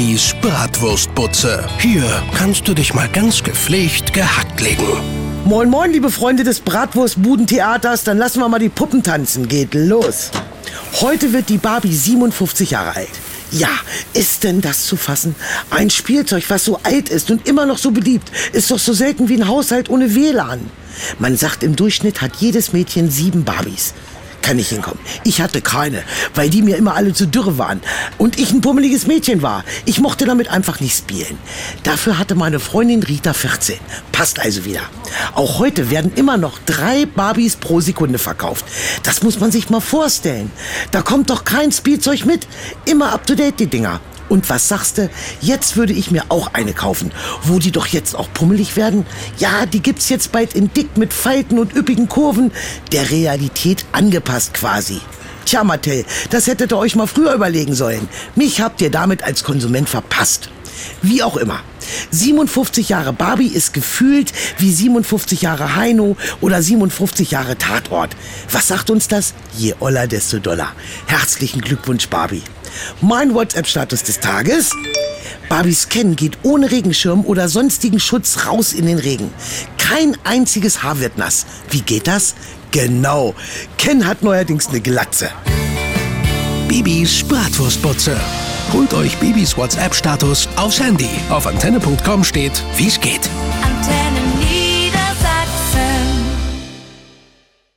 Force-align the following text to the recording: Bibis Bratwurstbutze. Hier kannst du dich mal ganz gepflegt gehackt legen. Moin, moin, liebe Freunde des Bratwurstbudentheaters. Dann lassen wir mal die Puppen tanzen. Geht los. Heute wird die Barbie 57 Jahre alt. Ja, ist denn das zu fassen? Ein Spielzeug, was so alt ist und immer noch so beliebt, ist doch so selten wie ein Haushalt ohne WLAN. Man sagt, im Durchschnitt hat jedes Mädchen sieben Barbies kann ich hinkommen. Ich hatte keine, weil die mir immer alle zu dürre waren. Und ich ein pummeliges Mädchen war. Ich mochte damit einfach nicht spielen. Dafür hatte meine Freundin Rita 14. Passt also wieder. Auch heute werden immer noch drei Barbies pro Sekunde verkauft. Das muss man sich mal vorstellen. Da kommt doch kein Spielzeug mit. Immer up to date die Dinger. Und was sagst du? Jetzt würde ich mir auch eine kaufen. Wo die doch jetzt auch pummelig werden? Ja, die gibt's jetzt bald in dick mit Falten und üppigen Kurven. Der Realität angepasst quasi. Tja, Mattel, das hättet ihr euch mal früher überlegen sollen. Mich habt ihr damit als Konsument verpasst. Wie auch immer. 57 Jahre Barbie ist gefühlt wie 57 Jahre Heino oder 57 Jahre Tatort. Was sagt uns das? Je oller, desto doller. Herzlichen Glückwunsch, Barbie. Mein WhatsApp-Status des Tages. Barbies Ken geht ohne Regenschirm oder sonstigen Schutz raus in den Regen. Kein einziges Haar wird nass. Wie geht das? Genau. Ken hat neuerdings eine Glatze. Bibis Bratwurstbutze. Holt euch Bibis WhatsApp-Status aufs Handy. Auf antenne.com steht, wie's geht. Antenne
Bibis 0.00 0.34
Bratwurstbutze. 0.40 1.68
Hier 1.78 2.22
kannst 2.34 2.66
du 2.66 2.72
dich 2.72 2.94
mal 2.94 3.06
ganz 3.08 3.42
gepflegt 3.42 4.14
gehackt 4.14 4.58
legen. 4.58 4.86
Moin, 5.44 5.68
moin, 5.68 5.92
liebe 5.92 6.10
Freunde 6.10 6.42
des 6.42 6.60
Bratwurstbudentheaters. 6.60 8.04
Dann 8.04 8.16
lassen 8.16 8.40
wir 8.40 8.48
mal 8.48 8.58
die 8.58 8.70
Puppen 8.70 9.02
tanzen. 9.02 9.46
Geht 9.46 9.74
los. 9.74 10.30
Heute 11.02 11.34
wird 11.34 11.50
die 11.50 11.58
Barbie 11.58 11.94
57 11.94 12.70
Jahre 12.70 12.96
alt. 12.96 13.10
Ja, 13.52 13.68
ist 14.14 14.42
denn 14.42 14.62
das 14.62 14.86
zu 14.86 14.96
fassen? 14.96 15.34
Ein 15.68 15.90
Spielzeug, 15.90 16.44
was 16.48 16.64
so 16.64 16.80
alt 16.82 17.10
ist 17.10 17.30
und 17.30 17.46
immer 17.46 17.66
noch 17.66 17.76
so 17.76 17.90
beliebt, 17.90 18.32
ist 18.54 18.70
doch 18.70 18.78
so 18.78 18.94
selten 18.94 19.28
wie 19.28 19.36
ein 19.36 19.48
Haushalt 19.48 19.90
ohne 19.90 20.14
WLAN. 20.14 20.60
Man 21.18 21.36
sagt, 21.36 21.62
im 21.62 21.76
Durchschnitt 21.76 22.22
hat 22.22 22.36
jedes 22.36 22.72
Mädchen 22.72 23.10
sieben 23.10 23.44
Barbies 23.44 23.92
kann 24.42 24.58
ich 24.58 24.68
hinkommen. 24.68 24.98
Ich 25.24 25.40
hatte 25.40 25.60
keine, 25.60 26.02
weil 26.34 26.50
die 26.50 26.62
mir 26.62 26.76
immer 26.76 26.94
alle 26.94 27.12
zu 27.12 27.26
dürre 27.26 27.58
waren. 27.58 27.80
Und 28.18 28.38
ich 28.38 28.52
ein 28.52 28.60
pummeliges 28.60 29.06
Mädchen 29.06 29.42
war. 29.42 29.64
Ich 29.84 30.00
mochte 30.00 30.24
damit 30.24 30.48
einfach 30.48 30.80
nicht 30.80 30.96
spielen. 30.96 31.38
Dafür 31.82 32.18
hatte 32.18 32.34
meine 32.34 32.60
Freundin 32.60 33.02
Rita 33.02 33.32
14. 33.32 33.78
Passt 34.12 34.40
also 34.40 34.64
wieder. 34.64 34.82
Auch 35.34 35.58
heute 35.58 35.90
werden 35.90 36.12
immer 36.14 36.36
noch 36.36 36.58
drei 36.66 37.06
Barbies 37.06 37.56
pro 37.56 37.80
Sekunde 37.80 38.18
verkauft. 38.18 38.64
Das 39.02 39.22
muss 39.22 39.40
man 39.40 39.50
sich 39.50 39.70
mal 39.70 39.80
vorstellen. 39.80 40.50
Da 40.90 41.02
kommt 41.02 41.30
doch 41.30 41.44
kein 41.44 41.72
Spielzeug 41.72 42.24
mit. 42.24 42.46
Immer 42.84 43.12
up 43.12 43.26
to 43.26 43.34
date 43.34 43.60
die 43.60 43.66
Dinger. 43.66 44.00
Und 44.30 44.48
was 44.48 44.68
sagst 44.68 44.96
du? 44.96 45.10
Jetzt 45.42 45.76
würde 45.76 45.92
ich 45.92 46.10
mir 46.10 46.24
auch 46.28 46.54
eine 46.54 46.72
kaufen. 46.72 47.10
Wo 47.42 47.58
die 47.58 47.72
doch 47.72 47.88
jetzt 47.88 48.14
auch 48.14 48.32
pummelig 48.32 48.76
werden? 48.76 49.04
Ja, 49.38 49.66
die 49.66 49.82
gibt's 49.82 50.08
jetzt 50.08 50.32
bald 50.32 50.54
in 50.54 50.72
dick 50.72 50.96
mit 50.96 51.12
Falten 51.12 51.58
und 51.58 51.74
üppigen 51.76 52.08
Kurven. 52.08 52.52
Der 52.92 53.10
Realität 53.10 53.84
angepasst 53.92 54.54
quasi. 54.54 55.00
Tja, 55.44 55.64
Mattel, 55.64 56.04
das 56.30 56.46
hättet 56.46 56.72
ihr 56.72 56.78
euch 56.78 56.94
mal 56.94 57.08
früher 57.08 57.34
überlegen 57.34 57.74
sollen. 57.74 58.08
Mich 58.36 58.60
habt 58.60 58.80
ihr 58.80 58.90
damit 58.90 59.24
als 59.24 59.42
Konsument 59.42 59.88
verpasst. 59.88 60.48
Wie 61.02 61.22
auch 61.24 61.36
immer. 61.36 61.60
57 62.10 62.88
Jahre 62.88 63.12
Barbie 63.12 63.48
ist 63.48 63.72
gefühlt 63.72 64.32
wie 64.58 64.72
57 64.72 65.42
Jahre 65.42 65.76
Heino 65.76 66.16
oder 66.40 66.62
57 66.62 67.30
Jahre 67.30 67.56
Tatort. 67.56 68.16
Was 68.50 68.68
sagt 68.68 68.90
uns 68.90 69.08
das? 69.08 69.34
Je 69.56 69.74
oller, 69.80 70.06
desto 70.06 70.38
doller. 70.38 70.72
Herzlichen 71.06 71.60
Glückwunsch, 71.60 72.08
Barbie. 72.08 72.42
Mein 73.00 73.34
WhatsApp-Status 73.34 74.02
des 74.04 74.20
Tages. 74.20 74.70
Barbies 75.48 75.88
Ken 75.88 76.14
geht 76.14 76.38
ohne 76.44 76.70
Regenschirm 76.70 77.24
oder 77.24 77.48
sonstigen 77.48 77.98
Schutz 77.98 78.46
raus 78.46 78.72
in 78.72 78.86
den 78.86 78.98
Regen. 78.98 79.32
Kein 79.78 80.16
einziges 80.24 80.82
Haar 80.82 81.00
wird 81.00 81.18
nass. 81.18 81.46
Wie 81.70 81.80
geht 81.80 82.06
das? 82.06 82.34
Genau. 82.70 83.34
Ken 83.76 84.06
hat 84.06 84.22
neuerdings 84.22 84.68
eine 84.68 84.80
Glatze. 84.80 85.30
Bibis 86.68 87.24
Bratwurstbutze. 87.24 88.16
Holt 88.72 88.94
euch 88.94 89.16
Bibis 89.18 89.56
WhatsApp-Status 89.56 90.48
aufs 90.56 90.80
Handy. 90.80 91.10
Auf 91.28 91.46
antenne.com 91.46 92.24
steht, 92.24 92.64
wie's 92.76 93.00
geht. 93.00 93.28
Antenne 93.62 94.09